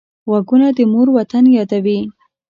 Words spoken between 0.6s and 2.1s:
د مور وطن یادوي